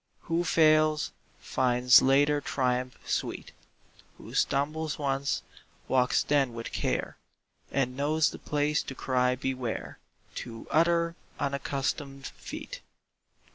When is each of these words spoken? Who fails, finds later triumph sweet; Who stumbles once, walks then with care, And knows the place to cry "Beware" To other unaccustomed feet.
Who 0.21 0.43
fails, 0.43 1.11
finds 1.39 2.01
later 2.01 2.41
triumph 2.41 2.97
sweet; 3.07 3.51
Who 4.17 4.33
stumbles 4.33 4.97
once, 4.97 5.43
walks 5.87 6.23
then 6.23 6.55
with 6.55 6.71
care, 6.71 7.17
And 7.71 7.95
knows 7.95 8.31
the 8.31 8.39
place 8.39 8.81
to 8.81 8.95
cry 8.95 9.35
"Beware" 9.35 9.99
To 10.37 10.65
other 10.71 11.13
unaccustomed 11.39 12.25
feet. 12.25 12.81